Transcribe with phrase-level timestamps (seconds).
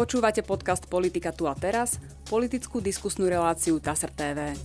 [0.00, 4.56] Počúvate podcast Politika tu a teraz, politickú diskusnú reláciu TASR TV.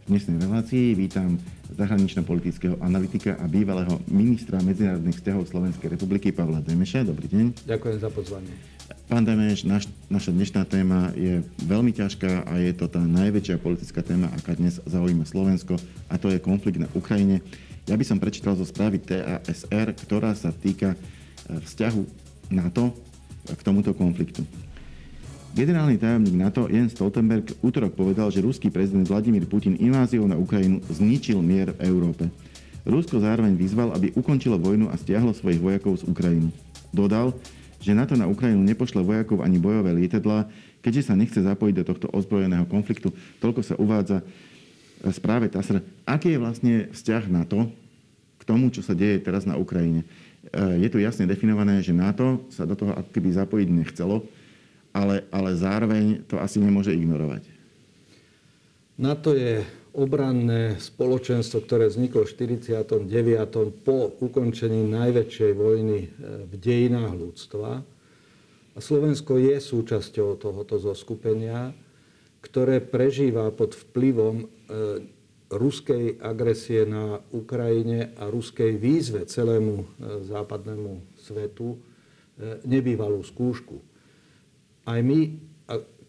[0.00, 1.36] V dnešnej relácii vítam
[1.68, 7.04] zahranično-politického analytika a bývalého ministra medzinárodných vzťahov Slovenskej republiky Pavla Demeša.
[7.04, 7.68] Dobrý deň.
[7.68, 8.56] Ďakujem za pozvanie.
[9.12, 14.00] Pán Demeš, naš, naša dnešná téma je veľmi ťažká a je to tá najväčšia politická
[14.00, 15.76] téma, aká dnes zaujíma Slovensko,
[16.08, 17.44] a to je konflikt na Ukrajine.
[17.84, 22.23] Ja by som prečítal zo správy TASR, ktorá sa týka e, vzťahu
[22.54, 22.94] NATO
[23.44, 24.46] k tomuto konfliktu.
[25.54, 30.82] Generálny tajomník NATO Jens Stoltenberg útorok povedal, že ruský prezident Vladimír Putin inváziou na Ukrajinu
[30.90, 32.26] zničil mier v Európe.
[32.82, 36.50] Rusko zároveň vyzval, aby ukončilo vojnu a stiahlo svojich vojakov z Ukrajiny.
[36.90, 37.38] Dodal,
[37.78, 40.50] že NATO na Ukrajinu nepošle vojakov ani bojové lietadlá,
[40.82, 43.14] keďže sa nechce zapojiť do tohto ozbrojeného konfliktu.
[43.38, 44.26] Toľko sa uvádza
[45.12, 45.84] správe TASR.
[46.02, 47.70] Aký je vlastne vzťah NATO
[48.36, 50.02] k tomu, čo sa deje teraz na Ukrajine?
[50.52, 54.20] Eh, je tu jasne definované, že NATO sa do toho ako keby zapojiť nechcelo,
[54.92, 57.48] ale, ale zároveň to asi nemôže ignorovať.
[59.00, 63.08] NATO je obranné spoločenstvo, ktoré vzniklo v 49.
[63.82, 66.08] po ukončení najväčšej vojny eh,
[66.44, 67.70] v dejinách ľudstva.
[68.74, 71.72] A Slovensko je súčasťou tohoto zoskupenia,
[72.42, 79.86] ktoré prežíva pod vplyvom eh, ruskej agresie na Ukrajine a ruskej výzve celému e,
[80.24, 81.78] západnému svetu e,
[82.64, 83.76] nebývalú skúšku.
[84.84, 85.32] Aj my,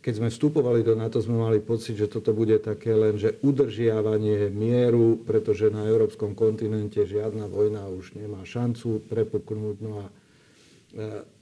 [0.06, 4.54] keď sme vstupovali do NATO, sme mali pocit, že toto bude také len, že udržiavanie
[4.54, 9.76] mieru, pretože na európskom kontinente žiadna vojna už nemá šancu prepuknúť.
[9.82, 10.14] No a e,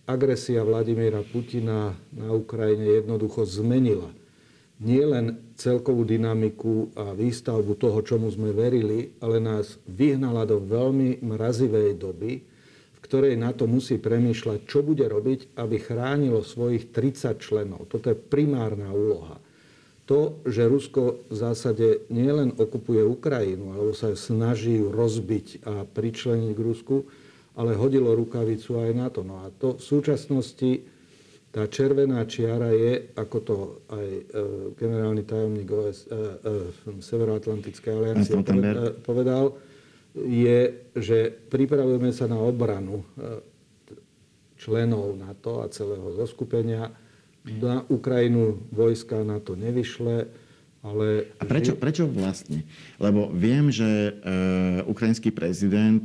[0.10, 4.23] agresia Vladimíra Putina na Ukrajine jednoducho zmenila
[4.84, 11.24] nie len celkovú dynamiku a výstavbu toho, čomu sme verili, ale nás vyhnala do veľmi
[11.24, 12.44] mrazivej doby,
[12.94, 17.88] v ktorej na to musí premýšľať, čo bude robiť, aby chránilo svojich 30 členov.
[17.88, 19.40] Toto je primárna úloha.
[20.04, 26.52] To, že Rusko v zásade nielen okupuje Ukrajinu, alebo sa snaží ju rozbiť a pričleniť
[26.52, 27.08] k Rusku,
[27.56, 29.24] ale hodilo rukavicu aj na to.
[29.24, 30.93] No a to v súčasnosti
[31.54, 33.58] tá červená čiara je, ako to
[33.94, 34.22] aj e,
[34.74, 36.18] generálny tajomník OS, e,
[36.90, 38.34] e, Severoatlantickej aliancie
[39.06, 39.54] povedal,
[40.18, 43.06] je, že pripravujeme sa na obranu
[44.58, 46.94] členov NATO a celého zoskupenia.
[47.46, 50.30] Na Ukrajinu vojska na to nevyšle,
[50.86, 51.34] ale...
[51.38, 52.66] A prečo, prečo vlastne?
[52.98, 54.12] Lebo viem, že e,
[54.90, 56.02] ukrajinský prezident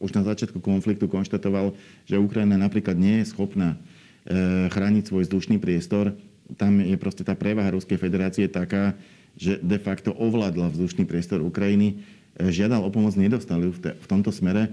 [0.00, 1.76] už na začiatku konfliktu konštatoval,
[2.08, 3.76] že Ukrajina napríklad nie je schopná
[4.70, 6.14] chrániť svoj vzdušný priestor.
[6.58, 8.94] Tam je proste tá prevaha Ruskej federácie taká,
[9.36, 12.00] že de facto ovládla vzdušný priestor Ukrajiny.
[12.40, 14.72] Eh, žiadal o pomoc, nedostali v, v tomto smere.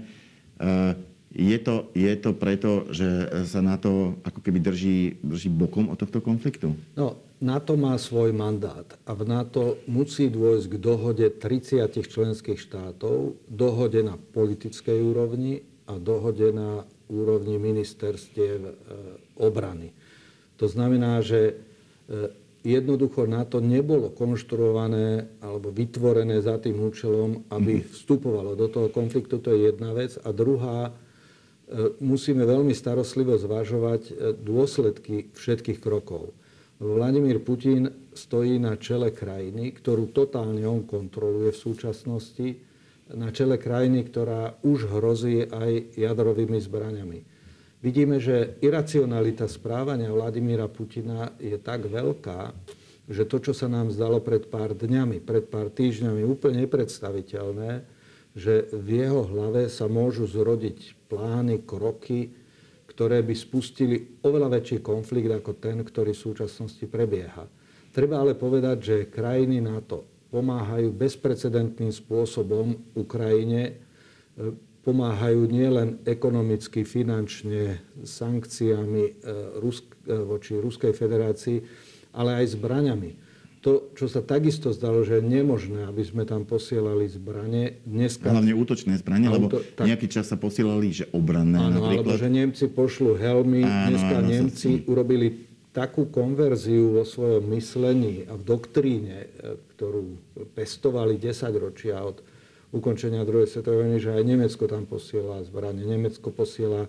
[0.58, 0.96] Eh,
[1.34, 5.98] je to, je to preto, že sa na to ako keby drží, drží bokom od
[5.98, 6.78] tohto konfliktu?
[6.94, 13.34] No, NATO má svoj mandát a v NATO musí dôjsť k dohode 30 členských štátov,
[13.50, 18.72] dohode na politickej úrovni a dohode na úrovni ministerstiev e,
[19.36, 19.92] obrany.
[20.56, 21.54] To znamená, že e,
[22.64, 27.84] jednoducho na to nebolo konštruované alebo vytvorené za tým účelom, aby mhm.
[27.92, 29.40] vstupovalo do toho konfliktu.
[29.40, 30.16] To je jedna vec.
[30.24, 30.92] A druhá, e,
[32.00, 36.32] musíme veľmi starostlivo zvažovať dôsledky všetkých krokov.
[36.82, 42.73] Vladimír Putin stojí na čele krajiny, ktorú totálne on kontroluje v súčasnosti
[43.12, 47.20] na čele krajiny, ktorá už hrozí aj jadrovými zbraniami.
[47.84, 52.56] Vidíme, že iracionalita správania Vladimíra Putina je tak veľká,
[53.04, 57.84] že to, čo sa nám zdalo pred pár dňami, pred pár týždňami, úplne nepredstaviteľné,
[58.32, 62.32] že v jeho hlave sa môžu zrodiť plány, kroky,
[62.88, 67.44] ktoré by spustili oveľa väčší konflikt ako ten, ktorý v súčasnosti prebieha.
[67.92, 73.78] Treba ale povedať, že krajiny NATO pomáhajú bezprecedentným spôsobom Ukrajine.
[74.34, 74.50] E,
[74.82, 81.62] pomáhajú nielen ekonomicky, finančne, sankciami e, e, voči Ruskej federácii,
[82.18, 83.10] ale aj zbraňami.
[83.64, 87.80] To, čo sa takisto zdalo, že je nemožné, aby sme tam posielali zbranie.
[87.88, 88.28] Dneska...
[88.28, 89.88] Hlavne útočné zbranie, lebo tak...
[89.88, 92.12] nejaký čas sa posielali, že obranné Áno, napríklad.
[92.12, 93.64] alebo že Nemci pošlu helmy.
[93.64, 100.02] Áno, Dneska áno, Nemci urobili takú konverziu vo svojom myslení a v doktríne, e, ktorú
[100.54, 102.22] pestovali 10 ročia od
[102.70, 105.82] ukončenia druhej svetovej vojny, že aj Nemecko tam posiela zbranie.
[105.82, 106.86] Nemecko posiela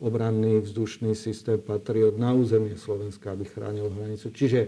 [0.00, 4.32] obranný vzdušný systém Patriot na územie Slovenska, aby chránil hranicu.
[4.32, 4.60] Čiže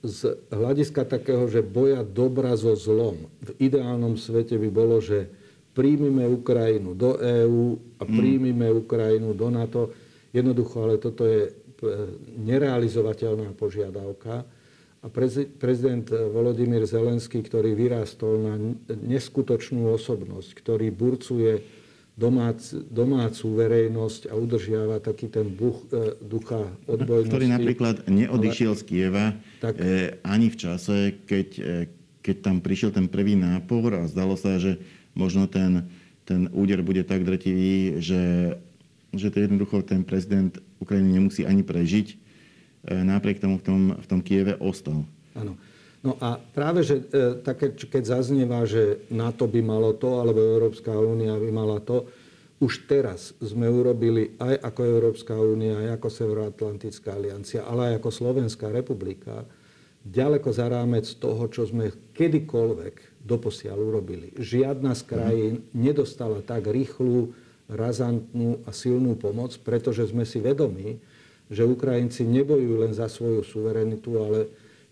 [0.00, 5.28] z hľadiska takého, že boja dobra so zlom, v ideálnom svete by bolo, že
[5.76, 8.12] príjmime Ukrajinu do EÚ a mm.
[8.16, 9.92] príjmime Ukrajinu do NATO
[10.30, 11.50] Jednoducho, ale toto je
[12.36, 14.44] nerealizovateľná požiadavka.
[15.00, 15.06] A
[15.56, 18.54] prezident Volodymyr Zelenský, ktorý vyrástol na
[19.00, 21.64] neskutočnú osobnosť, ktorý burcuje
[22.20, 22.60] domác,
[22.92, 27.32] domácu verejnosť a udržiava taký ten buch, e, ducha odbojnosti.
[27.32, 29.26] Ktorý napríklad neodišiel ale, z Kieva
[29.64, 31.72] tak, e, ani v čase, keď, e,
[32.20, 34.76] keď tam prišiel ten prvý nápor a zdalo sa, že
[35.16, 35.88] možno ten,
[36.28, 38.54] ten úder bude tak dretivý, že,
[39.14, 42.08] že to jednoducho ten prezident Ukrajiny nemusí ani prežiť.
[42.10, 42.16] E,
[43.04, 45.04] napriek tomu v tom, v tom Kieve ostal.
[45.34, 45.58] Áno.
[46.00, 50.96] No a práve, že e, také, keď zaznieva, že NATO by malo to, alebo Európska
[50.96, 52.08] únia by mala to,
[52.60, 58.10] už teraz sme urobili aj ako Európska únia, aj ako Severoatlantická aliancia, ale aj ako
[58.12, 59.48] Slovenská republika,
[60.04, 64.32] ďaleko za rámec toho, čo sme kedykoľvek doposiaľ urobili.
[64.36, 67.32] Žiadna z krajín nedostala tak rýchlu,
[67.70, 70.98] razantnú a silnú pomoc, pretože sme si vedomi,
[71.50, 74.38] že Ukrajinci nebojujú len za svoju suverenitu, ale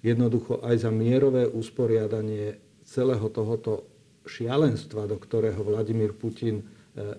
[0.02, 3.86] jednoducho aj za mierové usporiadanie celého tohoto
[4.26, 6.64] šialenstva, do ktorého Vladimír Putin e,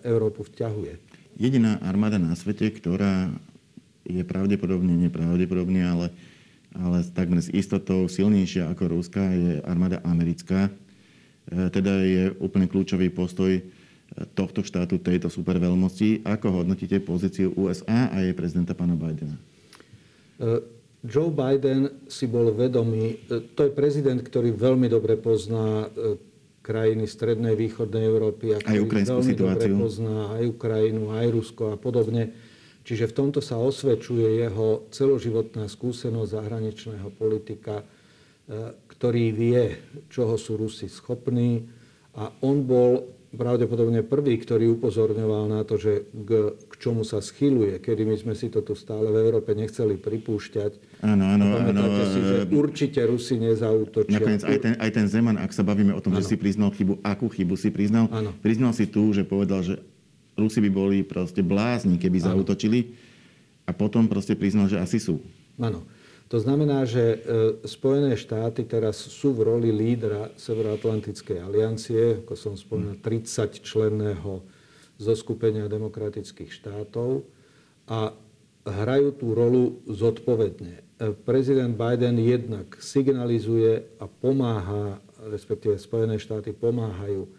[0.06, 1.00] Európu vťahuje.
[1.39, 3.31] Jediná armáda na svete, ktorá
[4.03, 6.07] je pravdepodobne, nepravdepodobne, ale,
[6.75, 10.67] ale takmer s istotou silnejšia ako Ruska, je armáda americká.
[10.67, 10.71] E,
[11.71, 13.57] teda je úplne kľúčový postoj
[14.33, 16.25] tohto štátu, tejto superveľmosti.
[16.25, 19.38] Ako hodnotíte pozíciu USA a jej prezidenta pána Bidena?
[21.00, 26.19] Joe Biden si bol vedomý, e, to je prezident, ktorý veľmi dobre pozná e,
[26.59, 28.51] krajiny strednej, východnej Európy.
[28.51, 29.71] A aj ukrajinskú veľmi situáciu.
[29.71, 32.35] dobre pozná aj Ukrajinu, aj Rusko a podobne.
[32.83, 37.85] Čiže v tomto sa osvedčuje jeho celoživotná skúsenosť zahraničného politika, e,
[38.91, 39.63] ktorý vie,
[40.11, 41.63] čoho sú Rusi schopní.
[42.19, 47.78] A on bol pravdepodobne prvý, ktorý upozorňoval na to, že k, k čomu sa schyluje,
[47.78, 51.02] kedy my sme si to tu stále v Európe nechceli pripúšťať.
[51.06, 51.81] Áno, áno, áno.
[52.10, 54.18] si, že určite Rusi nezautočia.
[54.18, 56.26] Nakoniec aj ten, aj ten Zeman, ak sa bavíme o tom, ano.
[56.26, 58.10] že si priznal chybu, akú chybu si priznal?
[58.10, 58.34] Ano.
[58.42, 59.78] Priznal si tu, že povedal, že
[60.34, 62.42] Rusi by boli proste blázni, keby ano.
[62.42, 62.98] zautočili.
[63.70, 65.22] A potom proste priznal, že asi sú.
[65.62, 65.86] Áno.
[66.30, 67.18] To znamená, že e,
[67.66, 74.46] Spojené štáty teraz sú v roli lídra Severoatlantickej aliancie, ako som spomínal, 30 členného
[75.02, 77.26] zoskupenia demokratických štátov
[77.90, 78.14] a
[78.62, 80.86] hrajú tú rolu zodpovedne.
[81.02, 85.02] E, prezident Biden jednak signalizuje a pomáha,
[85.34, 87.30] respektíve Spojené štáty pomáhajú e,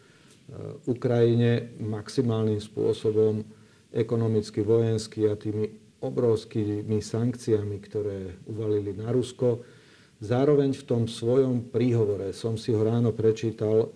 [0.91, 3.47] Ukrajine maximálnym spôsobom
[3.95, 9.65] ekonomicky, vojensky a tými obrovskými sankciami, ktoré uvalili na Rusko.
[10.21, 13.93] Zároveň v tom svojom príhovore, som si ho ráno prečítal,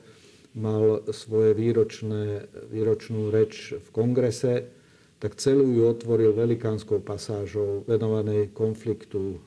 [0.54, 4.70] mal svoje výročné, výročnú reč v kongrese,
[5.18, 9.38] tak celú ju otvoril velikánskou pasážou venovanej konfliktu e,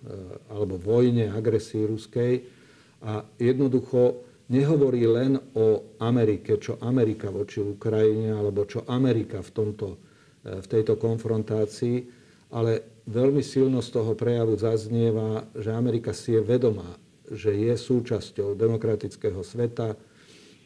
[0.50, 2.42] alebo vojne, agresii ruskej.
[3.06, 9.88] A jednoducho nehovorí len o Amerike, čo Amerika voči Ukrajine, alebo čo Amerika v, tomto,
[10.42, 12.17] e, v tejto konfrontácii,
[12.52, 16.96] ale veľmi silno z toho prejavu zaznieva, že Amerika si je vedomá,
[17.28, 20.00] že je súčasťou demokratického sveta,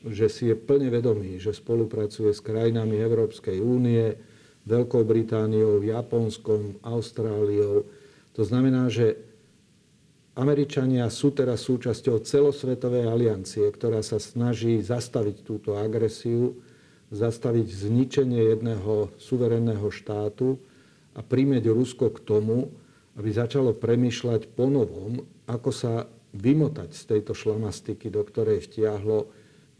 [0.01, 4.17] že si je plne vedomý, že spolupracuje s krajinami Európskej únie,
[4.61, 7.85] Veľkou Britániou, Japonskom, Austráliou.
[8.37, 9.17] To znamená, že
[10.37, 16.61] Američania sú teraz súčasťou celosvetovej aliancie, ktorá sa snaží zastaviť túto agresiu,
[17.09, 20.61] zastaviť zničenie jedného suverénneho štátu
[21.15, 22.71] a prímeť Rusko k tomu,
[23.19, 29.27] aby začalo premyšľať ponovom, ako sa vymotať z tejto šlamastiky, do ktorej vtiahlo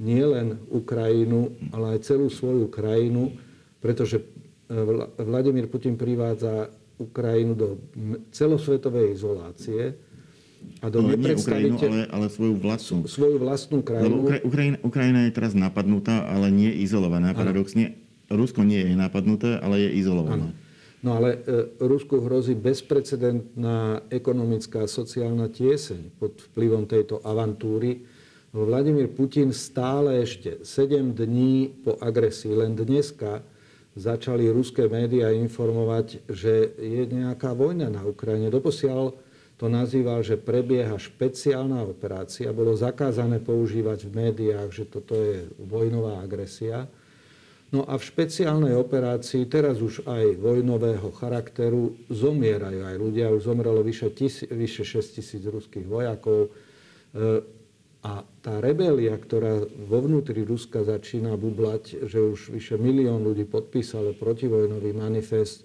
[0.01, 3.31] nielen Ukrajinu, ale aj celú svoju krajinu,
[3.79, 4.23] pretože e,
[5.21, 7.67] Vladimír Putin privádza Ukrajinu do
[8.35, 9.95] celosvetovej izolácie
[10.83, 13.07] a do no, Ukrajinu, ale, ale svoju vlastnú.
[13.09, 14.27] Svoju vlastnú krajinu.
[14.27, 17.33] Lebo Ukrajina, Ukrajina je teraz napadnutá, ale nie izolovaná.
[17.33, 17.97] Paradoxne,
[18.29, 20.53] Rusko nie je napadnuté, ale je izolované.
[20.53, 20.60] Ano.
[21.01, 21.39] No ale e,
[21.81, 28.05] Rusku hrozí bezprecedentná ekonomická a sociálna tieseň pod vplyvom tejto avantúry.
[28.53, 33.41] Vladimír Putin stále ešte 7 dní po agresii, len dneska
[33.97, 38.53] začali ruské médiá informovať, že je nejaká vojna na Ukrajine.
[38.53, 39.15] Doposiaľ
[39.61, 42.49] to nazýval, že prebieha špeciálna operácia.
[42.55, 46.89] Bolo zakázané používať v médiách, že toto je vojnová agresia.
[47.71, 53.31] No a v špeciálnej operácii, teraz už aj vojnového charakteru, zomierajú aj ľudia.
[53.31, 56.51] Už zomrelo vyše, tis, vyše 6 tisíc ruských vojakov.
[57.15, 57.49] E,
[58.03, 58.13] a
[58.43, 64.91] tá rebelia, ktorá vo vnútri Ruska začína bublať, že už vyše milión ľudí podpísalo protivojnový
[64.91, 65.63] manifest,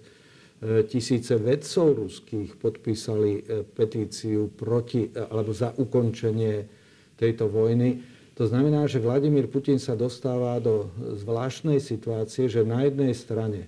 [0.89, 3.45] tisíce vedcov ruských podpísali
[3.77, 6.65] petíciu proti, alebo za ukončenie
[7.13, 8.16] tejto vojny.
[8.37, 13.65] To znamená, že Vladimír Putin sa dostáva do zvláštnej situácie, že na jednej strane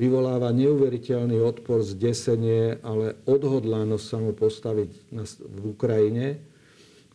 [0.00, 4.90] vyvoláva neuveriteľný odpor, zdesenie, ale odhodlánosť sa mu postaviť
[5.36, 6.40] v Ukrajine.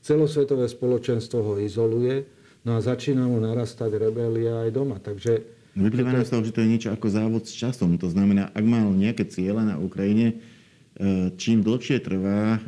[0.05, 2.29] Celosvetové spoločenstvo ho izoluje,
[2.61, 5.01] no a začína mu narastať rebelia aj doma.
[5.01, 5.41] Takže
[5.75, 7.97] Vyplýva nám z toho, že to je niečo ako závod s časom.
[7.99, 12.59] To znamená, ak mal nejaké ciele na Ukrajine, e, čím dlhšie trvá e,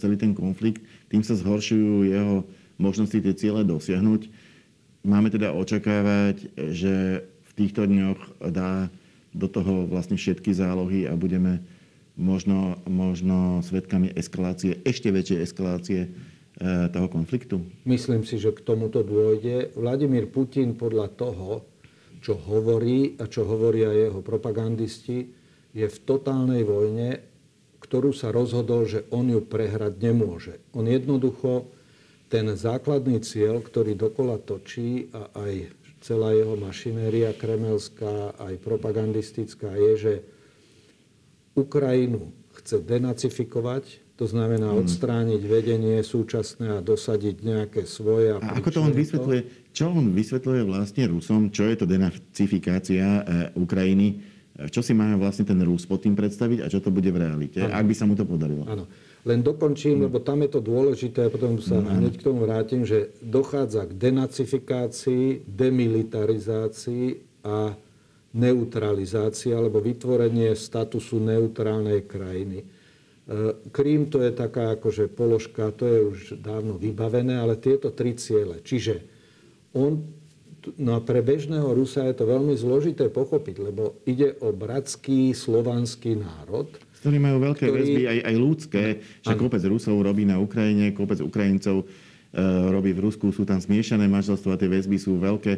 [0.00, 0.80] celý ten konflikt,
[1.12, 4.30] tým sa zhoršujú jeho možnosti tie ciele dosiahnuť.
[5.06, 8.90] Máme teda očakávať, že v týchto dňoch dá
[9.34, 11.62] do toho vlastne všetky zálohy a budeme
[12.18, 16.08] možno, možno svetkami eskalácie, ešte väčšej eskalácie e,
[16.90, 17.62] toho konfliktu?
[17.86, 19.78] Myslím si, že k tomuto dôjde.
[19.78, 21.62] Vladimír Putin podľa toho,
[22.18, 25.30] čo hovorí a čo hovoria jeho propagandisti,
[25.70, 27.22] je v totálnej vojne,
[27.78, 30.58] ktorú sa rozhodol, že on ju prehrať nemôže.
[30.74, 31.70] On jednoducho
[32.28, 35.52] ten základný cieľ, ktorý dokola točí a aj
[36.04, 40.14] celá jeho mašinéria kremelská, aj propagandistická, je, že
[41.58, 44.82] Ukrajinu chce denacifikovať, to znamená hmm.
[44.82, 48.34] odstrániť vedenie súčasné a dosadiť nejaké svoje.
[48.34, 49.40] A, a ako to on vysvetľuje?
[49.70, 51.54] Čo on vysvetľuje vlastne Rusom?
[51.54, 53.22] Čo je to denacifikácia e,
[53.54, 54.18] Ukrajiny?
[54.74, 57.62] Čo si máme vlastne ten Rus pod tým predstaviť a čo to bude v realite,
[57.62, 57.78] ano.
[57.78, 58.66] ak by sa mu to podarilo?
[58.66, 58.90] Áno.
[59.28, 62.00] Len dokončím, lebo tam je to dôležité a potom sa mm.
[62.00, 67.06] hneď k tomu vrátim, že dochádza k denacifikácii, demilitarizácii
[67.44, 67.76] a
[68.32, 72.64] neutralizácii alebo vytvorenie statusu neutrálnej krajiny.
[72.64, 72.66] E,
[73.68, 78.64] Krím to je taká akože položka, to je už dávno vybavené, ale tieto tri ciele.
[78.64, 79.04] Čiže
[79.76, 80.08] on,
[80.80, 86.16] no a pre bežného Rusa je to veľmi zložité pochopiť, lebo ide o bratský slovanský
[86.16, 87.78] národ, s ktorými majú veľké ktorý...
[87.78, 88.82] väzby, aj, aj ľudské.
[89.22, 92.42] Však kopec Rusov robí na Ukrajine, kopec Ukrajincov e,
[92.74, 95.52] robí v Rusku, sú tam smiešané manželstva, tie väzby sú veľké.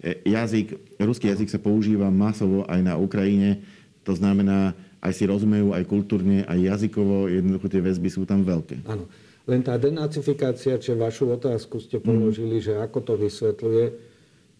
[0.00, 3.60] E, jazyk, ruský jazyk sa používa masovo aj na Ukrajine,
[4.00, 4.72] to znamená,
[5.04, 8.88] aj si rozumejú, aj kultúrne, aj jazykovo, jednoducho tie väzby sú tam veľké.
[8.88, 9.04] Áno.
[9.44, 12.64] Len tá denacifikácia, čo vašu otázku ste položili, mm.
[12.64, 13.84] že ako to vysvetľuje,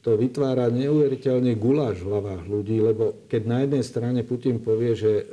[0.04, 5.26] to vytvára neuveriteľný guláš v hlavách ľudí, lebo keď na jednej strane Putin povie, že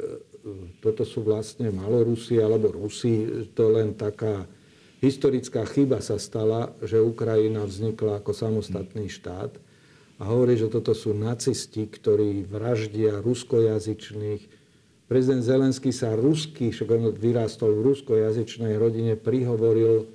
[0.86, 3.26] toto sú vlastne Malorusi alebo Rusi.
[3.58, 4.46] To len taká
[5.02, 9.58] historická chyba sa stala, že Ukrajina vznikla ako samostatný štát.
[10.22, 14.46] A hovorí, že toto sú nacisti, ktorí vraždia ruskojazyčných.
[15.10, 20.08] Prezident Zelenský sa rusky, však on vyrástol v ruskojazyčnej rodine, prihovoril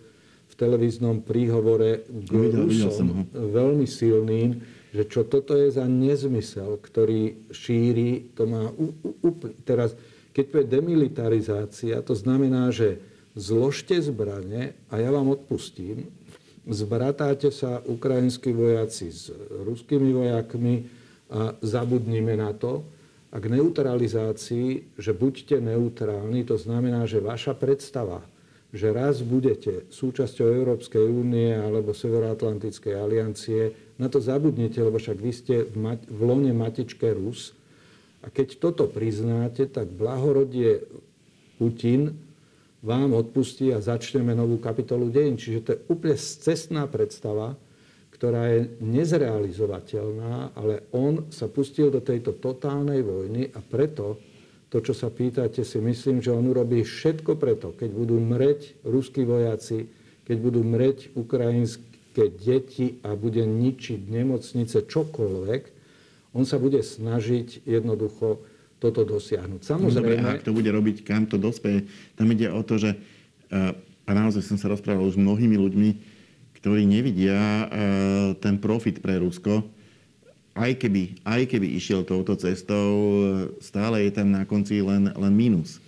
[0.50, 7.46] v televíznom príhovore k no, Rusom veľmi silným, že čo toto je za nezmysel, ktorý
[7.54, 8.66] šíri, to má
[9.22, 9.54] úplne...
[9.62, 9.94] Teraz
[10.40, 12.96] keď povie demilitarizácia, to znamená, že
[13.36, 16.08] zložte zbrane a ja vám odpustím,
[16.64, 19.28] zbratáte sa ukrajinskí vojaci s
[19.68, 20.88] ruskými vojakmi
[21.28, 22.88] a zabudnime na to.
[23.30, 28.24] A k neutralizácii, že buďte neutrálni, to znamená, že vaša predstava,
[28.72, 35.32] že raz budete súčasťou Európskej únie alebo Severoatlantickej aliancie, na to zabudnete, lebo však vy
[35.36, 37.59] ste v, mať, v lone matičke Rus
[38.20, 40.84] a keď toto priznáte, tak blahorodie
[41.56, 42.16] Putin
[42.80, 45.36] vám odpustí a začneme novú kapitolu dejín.
[45.36, 47.56] Čiže to je úplne cestná predstava,
[48.12, 54.20] ktorá je nezrealizovateľná, ale on sa pustil do tejto totálnej vojny a preto
[54.70, 59.26] to, čo sa pýtate, si myslím, že on urobí všetko preto, keď budú mreť ruskí
[59.26, 59.90] vojaci,
[60.28, 65.79] keď budú mreť ukrajinské deti a bude ničiť nemocnice, čokoľvek,
[66.30, 68.42] on sa bude snažiť jednoducho
[68.80, 69.60] toto dosiahnuť.
[69.60, 70.24] Samozrejme...
[70.24, 71.84] Dobre, ak to bude robiť, kam to dospeje,
[72.16, 73.76] tam ide o to, že eh,
[74.08, 75.90] a naozaj som sa rozprával už s mnohými ľuďmi,
[76.58, 77.66] ktorí nevidia eh,
[78.40, 79.62] ten profit pre Rusko,
[80.56, 82.90] aj keby, aj keby išiel touto cestou,
[83.62, 85.78] stále je tam na konci len, len mínus.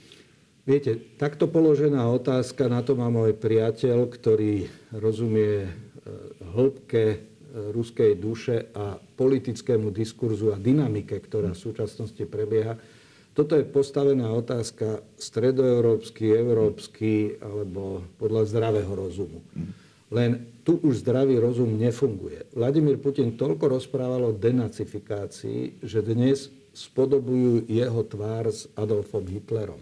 [0.63, 5.71] Viete, takto položená otázka, na to má môj priateľ, ktorý rozumie eh,
[6.53, 12.81] hĺbke ruskej duše a politickému diskurzu a dynamike, ktorá v súčasnosti prebieha.
[13.33, 19.41] Toto je postavená otázka stredoeurópsky, európsky alebo podľa zdravého rozumu.
[20.13, 22.53] Len tu už zdravý rozum nefunguje.
[22.53, 29.81] Vladimír Putin toľko rozprával o denacifikácii, že dnes spodobujú jeho tvár s Adolfom Hitlerom.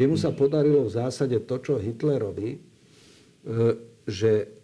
[0.00, 2.58] Jemu sa podarilo v zásade to, čo Hitlerovi, e,
[4.08, 4.59] že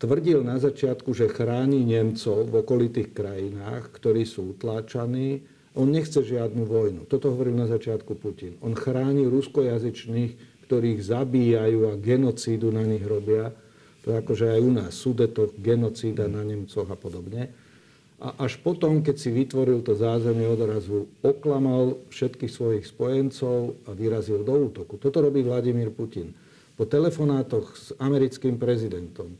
[0.00, 5.44] tvrdil na začiatku, že chráni Nemcov v okolitých krajinách, ktorí sú utláčaní
[5.78, 7.06] On nechce žiadnu vojnu.
[7.06, 8.58] Toto hovoril na začiatku Putin.
[8.58, 13.54] On chráni ruskojazyčných, ktorých zabíjajú a genocídu na nich robia.
[14.02, 17.54] To je akože aj u nás Sudetok, genocída na Nemcoch a podobne.
[18.20, 24.42] A až potom, keď si vytvoril to zázemie odrazu, oklamal všetkých svojich spojencov a vyrazil
[24.42, 24.98] do útoku.
[24.98, 26.34] Toto robí Vladimír Putin.
[26.76, 29.32] Po telefonátoch s americkým prezidentom,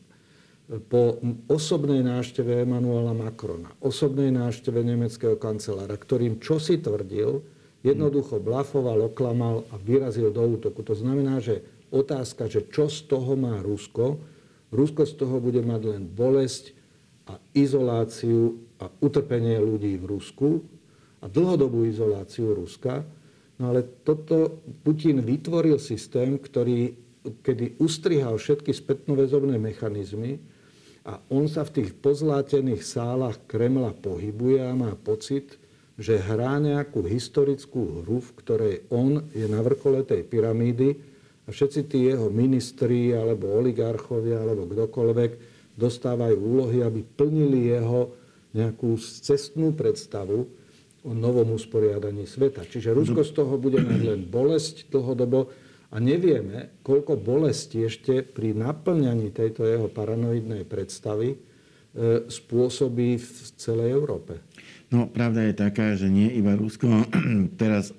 [0.79, 1.19] po
[1.51, 7.43] osobnej návšteve Emanuela Macrona, osobnej návšteve nemeckého kancelára, ktorým čo si tvrdil,
[7.83, 10.87] jednoducho blafoval, oklamal a vyrazil do útoku.
[10.87, 14.23] To znamená, že otázka, že čo z toho má Rusko,
[14.71, 16.71] Rusko z toho bude mať len bolesť
[17.27, 20.63] a izoláciu a utrpenie ľudí v Rusku
[21.19, 23.03] a dlhodobú izoláciu Ruska.
[23.59, 26.95] No ale toto Putin vytvoril systém, ktorý,
[27.43, 30.39] kedy ustrihal všetky spätnoväzobné mechanizmy,
[31.05, 35.57] a on sa v tých pozlátených sálach Kremla pohybuje a má pocit,
[36.01, 40.97] že hrá nejakú historickú hru, v ktorej on je na vrchole tej pyramídy
[41.45, 45.31] a všetci tí jeho ministri alebo oligarchovia alebo kdokoľvek
[45.77, 48.13] dostávajú úlohy, aby plnili jeho
[48.53, 50.49] nejakú cestnú predstavu
[51.01, 52.69] o novom usporiadaní sveta.
[52.69, 55.49] Čiže Rusko z toho bude mať len bolesť dlhodobo,
[55.91, 61.39] a nevieme, koľko bolesti ešte pri naplňaní tejto jeho paranoidnej predstavy e,
[62.31, 64.39] spôsobí v celej Európe.
[64.95, 66.87] No, pravda je taká, že nie iba Rusko
[67.63, 67.91] teraz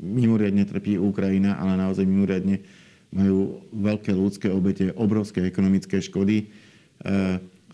[0.00, 2.64] mimoriadne trpí Ukrajina, ale naozaj mimoriadne
[3.12, 6.44] majú veľké ľudské obete, obrovské ekonomické škody.
[6.44, 6.46] E,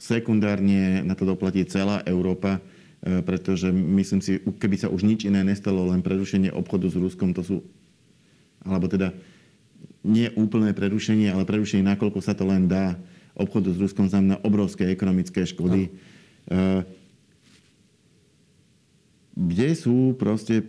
[0.02, 5.46] sekundárne na to doplatí celá Európa, e, pretože myslím si, keby sa už nič iné
[5.46, 7.56] nestalo, len prerušenie obchodu s Ruskom, to sú,
[8.66, 9.14] alebo teda
[10.04, 12.94] nie úplné prerušenie, ale prerušenie, nakoľko sa to len dá.
[13.34, 15.90] Obchodu s Ruskom znamená obrovské ekonomické škody.
[16.46, 16.84] No.
[19.34, 20.62] Kde sú proste,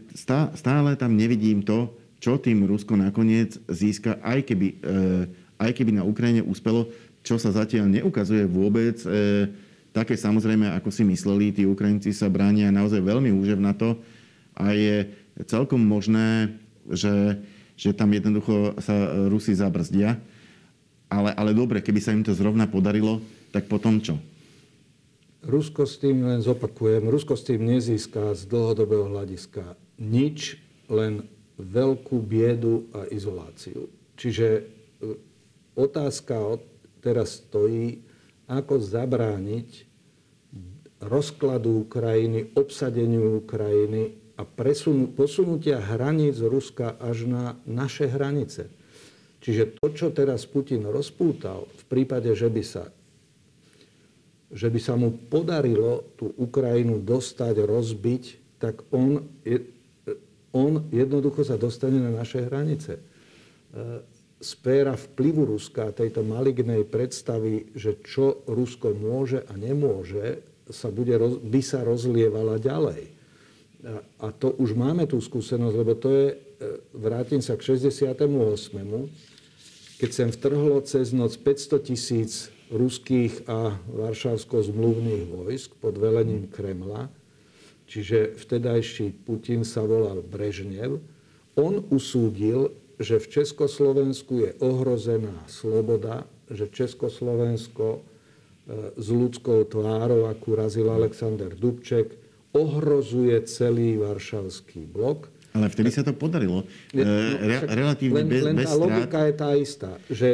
[0.58, 5.30] stále tam nevidím to, čo tým Rusko nakoniec získa, aj keby, e,
[5.62, 6.90] aj keby na Ukrajine uspelo,
[7.22, 8.98] čo sa zatiaľ neukazuje vôbec.
[9.06, 9.54] E,
[9.94, 14.02] také samozrejme, ako si mysleli, tí Ukrajinci sa bránia naozaj veľmi úžev na to
[14.58, 15.14] a je
[15.46, 16.58] celkom možné,
[16.90, 17.38] že
[17.76, 20.20] že tam jednoducho sa Rusi zabrzdia.
[21.06, 23.22] Ale, ale dobre, keby sa im to zrovna podarilo,
[23.54, 24.18] tak potom čo?
[25.46, 30.58] Rusko s tým, len zopakujem, Rusko s tým nezíska z dlhodobého hľadiska nič,
[30.90, 31.30] len
[31.62, 33.86] veľkú biedu a izoláciu.
[34.18, 34.62] Čiže e,
[35.78, 36.58] otázka
[37.00, 38.02] teraz stojí,
[38.50, 39.86] ako zabrániť
[41.06, 48.68] rozkladu Ukrajiny, obsadeniu Ukrajiny a presun, posunutia hraníc Ruska až na naše hranice.
[49.40, 52.90] Čiže to, čo teraz Putin rozpútal, v prípade, že by sa,
[54.52, 58.24] že by sa mu podarilo tú Ukrajinu dostať, rozbiť,
[58.60, 59.24] tak on,
[60.52, 62.98] on jednoducho sa dostane na naše hranice.
[62.98, 63.04] E,
[64.36, 70.44] Spéra vplyvu Ruska, tejto malignej predstavy, že čo Rusko môže a nemôže,
[70.74, 73.15] sa bude, by sa rozlievala ďalej.
[74.20, 76.36] A to už máme tú skúsenosť, lebo to je, e,
[76.98, 79.10] vrátim sa k 68.
[79.96, 82.32] Keď sem vtrhlo cez noc 500 tisíc
[82.74, 87.14] ruských a varšavsko-zmluvných vojsk pod velením Kremla,
[87.86, 91.00] čiže vtedajší Putin sa volal Brežnev,
[91.56, 98.00] on usúdil, že v Československu je ohrozená sloboda, že Československo e,
[98.98, 102.25] s ľudskou tvárou, akú razil Alexander Dubček,
[102.56, 105.28] ohrozuje celý varšavský blok.
[105.52, 106.64] Ale vtedy sa to podarilo.
[106.92, 110.30] E, re, relatívne len, bez, len bez tá logika je tá istá, že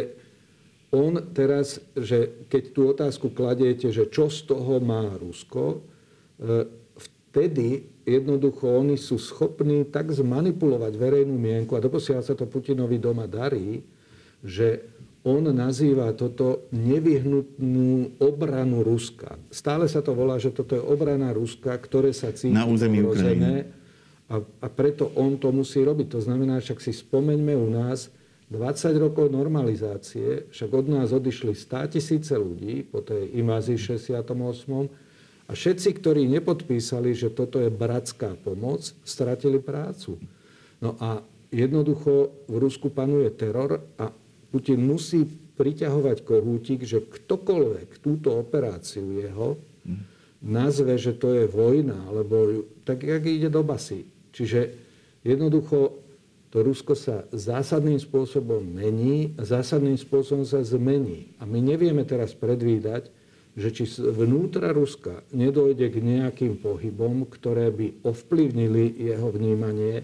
[0.94, 5.80] on teraz, že keď tú otázku kladiete, že čo z toho má Rusko,
[6.38, 6.70] e,
[7.32, 13.30] vtedy jednoducho oni sú schopní tak zmanipulovať verejnú mienku, a doposiaľ sa to Putinovi doma
[13.30, 13.82] darí,
[14.42, 14.84] že
[15.22, 19.38] on nazýva toto nevyhnutnú obranu Ruska.
[19.54, 23.70] Stále sa to volá, že toto je obrana Ruska, ktoré sa cíti na území Ukrajiny.
[24.32, 26.18] A, a preto on to musí robiť.
[26.18, 28.10] To znamená, však si spomeňme u nás
[28.50, 34.26] 20 rokov normalizácie, však od nás odišli 100 tisíce ľudí po tej invázii 68.
[35.48, 40.16] A všetci, ktorí nepodpísali, že toto je bratská pomoc, stratili prácu.
[40.80, 41.20] No a
[41.52, 44.08] jednoducho v Rusku panuje teror a
[44.52, 45.24] Putin musí
[45.56, 49.56] priťahovať kohútik, že ktokoľvek túto operáciu jeho
[50.42, 54.04] nazve, že to je vojna, alebo tak, jak ide do basy.
[54.34, 54.74] Čiže
[55.22, 56.02] jednoducho
[56.52, 61.32] to Rusko sa zásadným spôsobom mení a zásadným spôsobom sa zmení.
[61.40, 63.08] A my nevieme teraz predvídať,
[63.56, 70.04] že či vnútra Ruska nedojde k nejakým pohybom, ktoré by ovplyvnili jeho vnímanie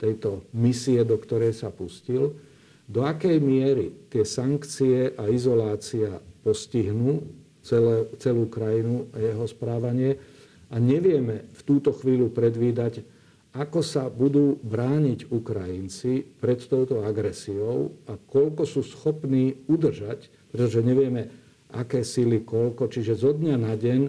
[0.00, 2.36] tejto misie, do ktorej sa pustil,
[2.92, 7.24] do akej miery tie sankcie a izolácia postihnú
[7.64, 10.20] celé, celú krajinu a jeho správanie.
[10.68, 13.00] A nevieme v túto chvíľu predvídať,
[13.52, 21.28] ako sa budú brániť Ukrajinci pred touto agresiou a koľko sú schopní udržať, pretože nevieme,
[21.72, 22.88] aké síly koľko.
[22.88, 24.00] Čiže zo dňa na deň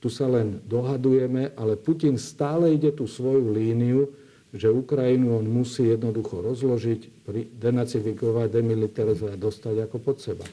[0.00, 4.12] tu sa len dohadujeme, ale Putin stále ide tú svoju líniu,
[4.52, 7.24] že Ukrajinu on musí jednoducho rozložiť,
[7.56, 10.44] denacifikovať, demilitarizovať, dostať ako pod seba.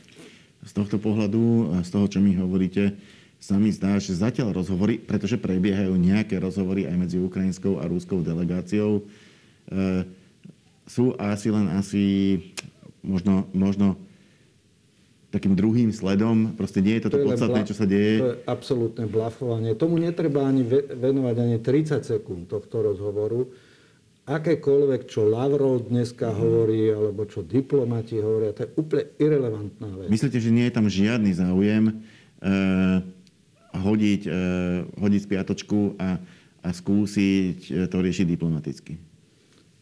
[0.63, 2.95] Z tohto pohľadu, z toho, čo mi hovoríte,
[3.39, 8.19] sa mi zdá, že zatiaľ rozhovory, pretože prebiehajú nejaké rozhovory aj medzi ukrajinskou a rúskou
[8.19, 9.03] delegáciou, e,
[10.83, 12.03] sú asi len asi
[12.99, 13.95] možno, možno
[15.29, 16.57] takým druhým sledom.
[16.57, 18.15] Proste nie je toto to podstatné, čo sa deje.
[18.19, 19.77] To je absolútne blafovanie.
[19.77, 23.47] Tomu netreba ani venovať ani 30 sekúnd tohto rozhovoru.
[24.29, 26.37] Akékoľvek, čo Lavrov dneska mm.
[26.37, 30.07] hovorí, alebo čo diplomati hovoria, to je úplne irrelevantná vec.
[30.13, 31.93] Myslíte, že nie je tam žiadny záujem e,
[33.73, 34.31] hodiť, e,
[35.01, 36.21] hodiť spiatočku a,
[36.61, 39.01] a skúsiť to riešiť diplomaticky?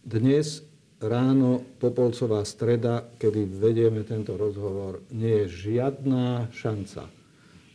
[0.07, 0.63] Dnes
[1.03, 7.05] ráno Popolcová streda, kedy vedieme tento rozhovor, nie je žiadna šanca,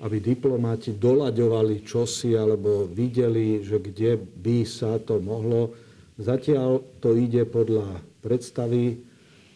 [0.02, 5.76] aby diplomati dolaďovali čosi alebo videli, že kde by sa to mohlo.
[6.20, 9.00] Zatiaľ to ide podľa predstavy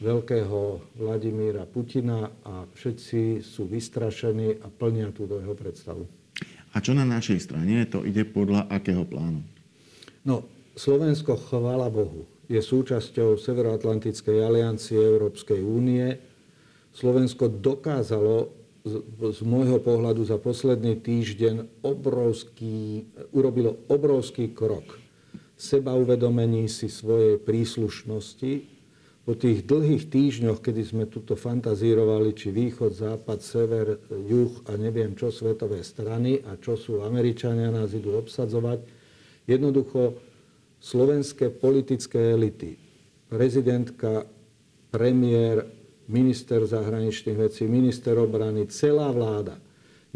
[0.01, 6.05] veľkého Vladimíra Putina a všetci sú vystrašení a plnia túto jeho predstavu.
[6.73, 7.85] A čo na našej strane?
[7.93, 9.41] To ide podľa akého plánu?
[10.25, 10.45] No,
[10.77, 16.21] Slovensko, chvála Bohu, je súčasťou Severoatlantickej aliancie Európskej únie.
[16.93, 18.53] Slovensko dokázalo
[19.33, 25.06] z môjho pohľadu za posledný týždeň obrovský, urobilo obrovský krok
[25.57, 28.77] seba uvedomení si svojej príslušnosti.
[29.27, 35.19] Po tých dlhých týždňoch, kedy sme tuto fantazírovali, či východ, západ, sever, juh a neviem
[35.19, 38.87] čo svetové strany a čo sú Američania nás idú obsadzovať,
[39.51, 40.15] jednoducho
[40.79, 42.79] slovenské politické elity,
[43.27, 44.31] prezidentka,
[44.95, 45.67] premiér,
[46.07, 49.59] minister zahraničných vecí, minister obrany, celá vláda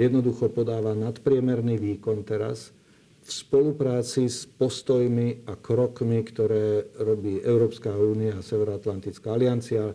[0.00, 2.72] jednoducho podáva nadpriemerný výkon teraz
[3.20, 9.92] v spolupráci s postojmi a krokmi, ktoré robí Európska únia a Severoatlantická aliancia,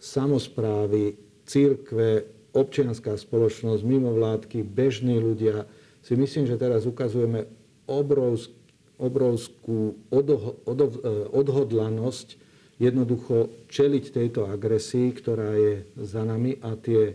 [0.00, 2.24] samozprávy, církve,
[2.56, 5.68] občianská spoločnosť, mimovládky, bežní ľudia,
[6.04, 7.48] si myslím, že teraz ukazujeme
[9.00, 12.28] obrovskú eh, odhodlanosť
[12.78, 17.14] jednoducho čeliť tejto agresii, ktorá je za nami a tie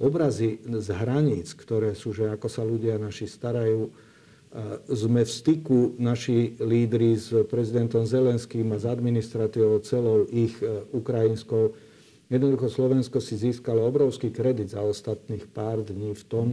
[0.00, 3.92] obrazy z hraníc, ktoré sú, že ako sa ľudia naši starajú,
[4.88, 11.76] sme v styku naši lídry s prezidentom Zelenským a s administratívou celou ich eh, ukrajinskou.
[12.32, 16.46] Jednoducho Slovensko si získalo obrovský kredit za ostatných pár dní v tom,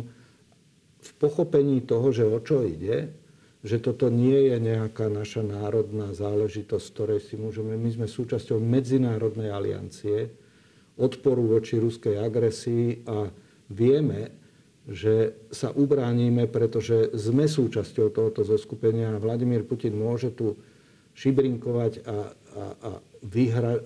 [1.03, 3.11] v pochopení toho, že o čo ide,
[3.63, 7.79] že toto nie je nejaká naša národná záležitosť, ktorej si môžeme...
[7.79, 10.27] My sme súčasťou medzinárodnej aliancie,
[10.99, 13.31] odporu voči ruskej agresii a
[13.71, 14.42] vieme,
[14.83, 20.59] že sa ubránime, pretože sme súčasťou tohoto zoskupenia a Vladimír Putin môže tu
[21.15, 22.91] šibrinkovať a, a, a
[23.23, 23.81] vyhra, e,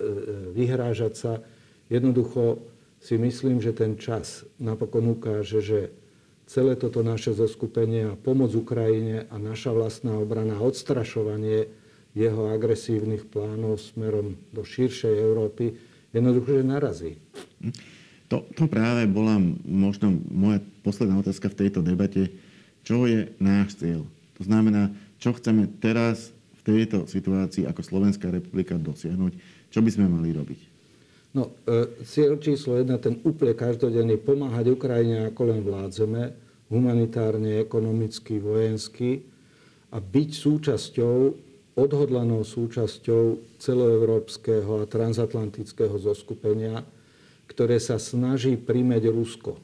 [0.57, 1.33] vyhrážať sa.
[1.91, 2.65] Jednoducho
[2.97, 5.79] si myslím, že ten čas napokon ukáže, že
[6.49, 11.69] celé toto naše zoskupenie a pomoc Ukrajine a naša vlastná obrana odstrašovanie
[12.17, 15.77] jeho agresívnych plánov smerom do širšej Európy
[16.10, 17.13] jednoducho, že narazí.
[18.28, 22.28] To, to práve bola možno moja posledná otázka v tejto debate.
[22.84, 24.04] Čo je náš cieľ?
[24.40, 29.34] To znamená, čo chceme teraz v tejto situácii ako Slovenská republika dosiahnuť?
[29.72, 30.60] Čo by sme mali robiť?
[31.36, 36.22] No, e, cieľ číslo jedna, ten úplne každodenný, pomáhať Ukrajine, ako len vládzeme,
[36.68, 39.24] humanitárne, ekonomicky, vojensky
[39.92, 41.18] a byť súčasťou,
[41.78, 46.84] odhodlanou súčasťou celoeurópskeho a transatlantického zoskupenia,
[47.58, 49.58] ktoré sa snaží primeť Rusko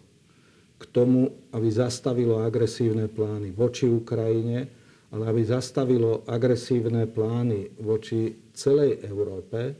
[0.82, 4.66] k tomu, aby zastavilo agresívne plány voči Ukrajine,
[5.14, 9.78] ale aby zastavilo agresívne plány voči celej Európe,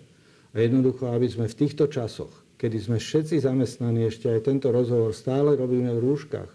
[0.54, 2.30] a jednoducho, aby sme v týchto časoch,
[2.62, 6.52] kedy sme všetci zamestnaní, ešte aj tento rozhovor stále robíme v rúškach,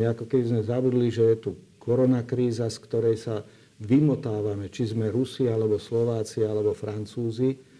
[0.00, 1.50] my ako keby sme zabudli, že je tu
[1.84, 3.44] koronakríza, z ktorej sa
[3.76, 7.73] vymotávame, či sme Rusi, alebo Slováci, alebo Francúzi,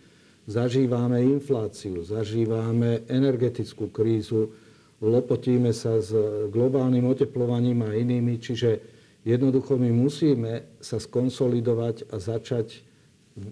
[0.45, 4.53] zažívame infláciu, zažívame energetickú krízu,
[5.01, 6.13] lopotíme sa s
[6.53, 8.81] globálnym oteplovaním a inými, čiže
[9.25, 12.85] jednoducho my musíme sa skonsolidovať a začať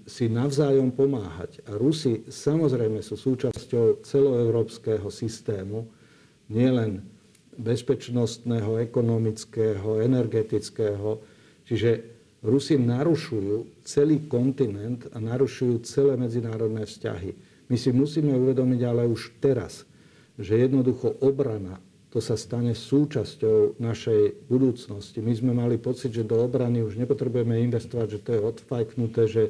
[0.06, 1.58] si navzájom pomáhať.
[1.66, 5.90] A Rusi samozrejme sú súčasťou celoeurópskeho systému,
[6.46, 7.02] nielen
[7.58, 11.20] bezpečnostného, ekonomického, energetického.
[11.66, 11.90] Čiže
[12.42, 17.30] Rusi narušujú celý kontinent a narušujú celé medzinárodné vzťahy.
[17.70, 19.86] My si musíme uvedomiť ale už teraz,
[20.36, 21.78] že jednoducho obrana
[22.12, 25.24] to sa stane súčasťou našej budúcnosti.
[25.24, 29.42] My sme mali pocit, že do obrany už nepotrebujeme investovať, že to je odfajknuté, že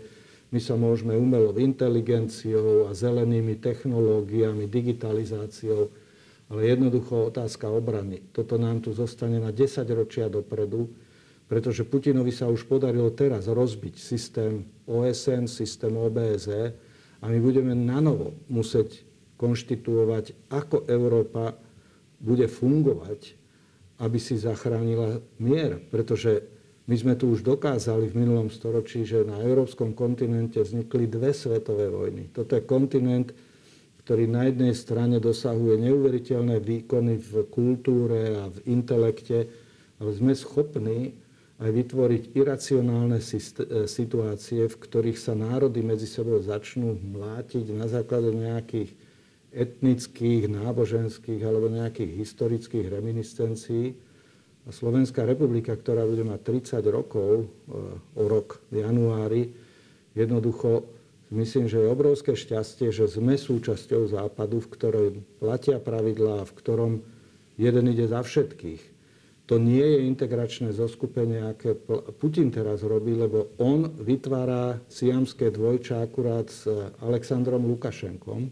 [0.54, 5.90] my sa môžeme umelou inteligenciou a zelenými technológiami, digitalizáciou
[6.52, 8.20] ale jednoducho otázka obrany.
[8.28, 10.84] Toto nám tu zostane na 10 ročia dopredu,
[11.52, 16.72] pretože Putinovi sa už podarilo teraz rozbiť systém OSN, systém OBSE
[17.20, 19.04] a my budeme nanovo musieť
[19.36, 21.52] konštituovať, ako Európa
[22.24, 23.36] bude fungovať,
[24.00, 25.76] aby si zachránila mier.
[25.92, 26.40] Pretože
[26.88, 31.92] my sme tu už dokázali v minulom storočí, že na európskom kontinente vznikli dve svetové
[31.92, 32.32] vojny.
[32.32, 33.28] Toto je kontinent,
[34.00, 39.52] ktorý na jednej strane dosahuje neuveriteľné výkony v kultúre a v intelekte,
[40.00, 41.21] ale sme schopní
[41.62, 43.26] aj vytvoriť iracionálne e,
[43.86, 48.90] situácie, v ktorých sa národy medzi sebou začnú mlátiť na základe nejakých
[49.54, 53.94] etnických, náboženských alebo nejakých historických reminiscencií.
[54.66, 57.46] A Slovenská republika, ktorá bude mať 30 rokov, e,
[58.18, 59.42] o rok v januári,
[60.18, 60.82] jednoducho
[61.32, 65.08] Myslím, že je obrovské šťastie, že sme súčasťou západu, v ktorej
[65.40, 66.92] platia pravidlá, v ktorom
[67.56, 68.91] jeden ide za všetkých.
[69.52, 71.76] To nie je integračné zoskupenie, aké
[72.16, 76.64] Putin teraz robí, lebo on vytvára siamské dvojča akurát s
[77.04, 78.48] Alexandrom Lukašenkom,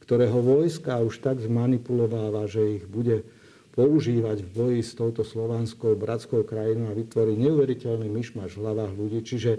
[0.00, 3.28] ktorého vojska už tak zmanipulováva, že ich bude
[3.76, 9.20] používať v boji s touto slovanskou bratskou krajinou a vytvorí neuveriteľný myšmaš v hlavách ľudí.
[9.20, 9.52] Čiže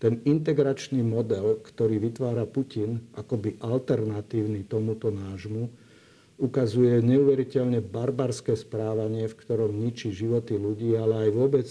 [0.00, 5.68] ten integračný model, ktorý vytvára Putin, akoby alternatívny tomuto nášmu,
[6.42, 11.66] ukazuje neuveriteľne barbarské správanie, v ktorom ničí životy ľudí, ale aj vôbec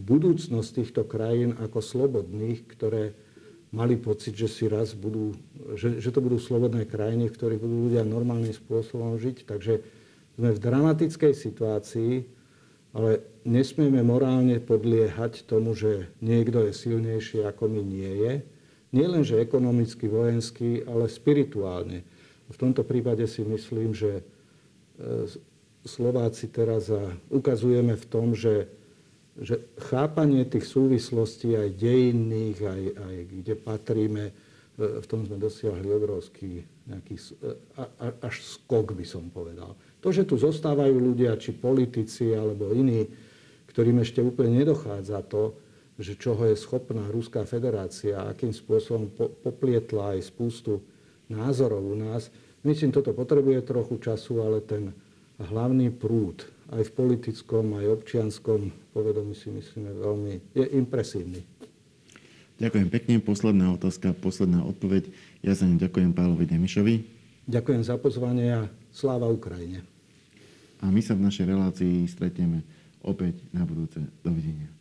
[0.00, 3.12] budúcnosť týchto krajín ako slobodných, ktoré
[3.76, 5.36] mali pocit, že si raz budú,
[5.76, 9.44] že, že to budú slobodné krajiny, v ktorých budú ľudia normálnym spôsobom žiť.
[9.44, 9.84] Takže
[10.40, 12.12] sme v dramatickej situácii,
[12.96, 18.34] ale nesmieme morálne podliehať tomu, že niekto je silnejší ako my nie je.
[18.96, 22.00] Nie len, že ekonomicky, vojensky, ale spirituálne.
[22.46, 24.22] V tomto prípade si myslím, že e,
[25.86, 26.90] Slováci teraz
[27.30, 28.66] ukazujeme v tom, že,
[29.38, 34.32] že chápanie tých súvislostí aj dejinných, aj, aj kde patríme, e,
[34.78, 37.54] v tom sme dosiahli obrovský nejaký, e,
[38.22, 39.74] až skok, by som povedal.
[40.02, 43.10] To, že tu zostávajú ľudia, či politici, alebo iní,
[43.70, 45.52] ktorým ešte úplne nedochádza to,
[45.96, 50.84] že čoho je schopná Ruská federácia, akým spôsobom poplietla aj spústu
[51.30, 52.28] názorov u nás.
[52.66, 54.90] Myslím, toto potrebuje trochu času, ale ten
[55.38, 61.40] hlavný prúd aj v politickom, aj občianskom povedomí si myslíme veľmi, je impresívny.
[62.56, 63.14] Ďakujem pekne.
[63.20, 65.12] Posledná otázka, posledná odpoveď.
[65.44, 67.04] Ja sa ďakujem Pálovi Demišovi.
[67.46, 69.84] Ďakujem za pozvanie a sláva Ukrajine.
[70.80, 72.64] A my sa v našej relácii stretneme
[73.04, 74.00] opäť na budúce.
[74.24, 74.72] Dovidenia.